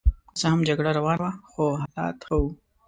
[0.29, 2.49] که څه هم جګړه روانه وه خو حالات ښه وو.